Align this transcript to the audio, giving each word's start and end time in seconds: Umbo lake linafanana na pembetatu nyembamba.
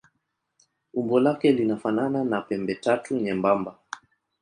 Umbo 0.93 1.19
lake 1.19 1.51
linafanana 1.51 2.23
na 2.23 2.41
pembetatu 2.41 3.15
nyembamba. 3.15 3.75